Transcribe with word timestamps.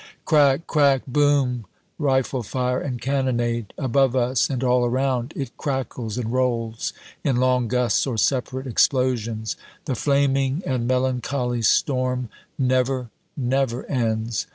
Crack! 0.25 0.65
Crack! 0.65 1.03
Boom! 1.05 1.67
rifle 1.99 2.41
fire 2.41 2.79
and 2.81 2.99
cannonade. 2.99 3.71
Above 3.77 4.15
us 4.15 4.49
and 4.49 4.63
all 4.63 4.83
around, 4.83 5.31
it 5.35 5.55
crackles 5.57 6.17
and 6.17 6.33
rolls, 6.33 6.91
in 7.23 7.35
long 7.35 7.67
gusts 7.67 8.07
or 8.07 8.17
separate 8.17 8.65
explosions. 8.65 9.55
The 9.85 9.93
flaming 9.93 10.63
and 10.65 10.87
melancholy 10.87 11.61
storm 11.61 12.29
never, 12.57 13.11
never 13.37 13.85
ends. 13.85 14.47